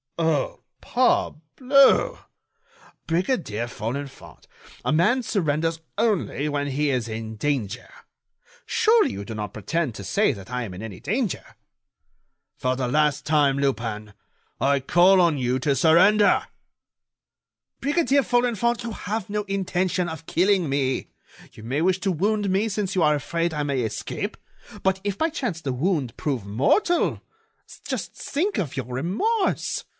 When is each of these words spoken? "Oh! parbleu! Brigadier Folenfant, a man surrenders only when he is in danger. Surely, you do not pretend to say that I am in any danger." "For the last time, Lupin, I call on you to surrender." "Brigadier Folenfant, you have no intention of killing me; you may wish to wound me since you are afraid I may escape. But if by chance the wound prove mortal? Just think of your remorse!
"Oh! 0.17 0.61
parbleu! 0.81 2.19
Brigadier 3.07 3.65
Folenfant, 3.67 4.45
a 4.85 4.91
man 4.91 5.23
surrenders 5.23 5.79
only 5.97 6.47
when 6.47 6.67
he 6.67 6.91
is 6.91 7.07
in 7.07 7.37
danger. 7.37 7.89
Surely, 8.65 9.11
you 9.13 9.25
do 9.25 9.33
not 9.33 9.53
pretend 9.53 9.95
to 9.95 10.03
say 10.03 10.31
that 10.31 10.51
I 10.51 10.63
am 10.63 10.75
in 10.75 10.83
any 10.83 10.99
danger." 10.99 11.43
"For 12.57 12.75
the 12.75 12.87
last 12.87 13.25
time, 13.25 13.57
Lupin, 13.57 14.13
I 14.59 14.79
call 14.79 15.19
on 15.21 15.39
you 15.39 15.57
to 15.59 15.75
surrender." 15.75 16.47
"Brigadier 17.79 18.21
Folenfant, 18.21 18.83
you 18.83 18.91
have 18.91 19.27
no 19.27 19.43
intention 19.43 20.07
of 20.07 20.27
killing 20.27 20.69
me; 20.69 21.09
you 21.53 21.63
may 21.63 21.81
wish 21.81 21.99
to 22.01 22.11
wound 22.11 22.47
me 22.49 22.69
since 22.69 22.93
you 22.93 23.01
are 23.01 23.15
afraid 23.15 23.55
I 23.55 23.63
may 23.63 23.81
escape. 23.81 24.37
But 24.83 24.99
if 25.03 25.17
by 25.17 25.29
chance 25.29 25.61
the 25.61 25.73
wound 25.73 26.15
prove 26.15 26.45
mortal? 26.45 27.21
Just 27.87 28.13
think 28.13 28.59
of 28.59 28.77
your 28.77 28.85
remorse! 28.85 29.83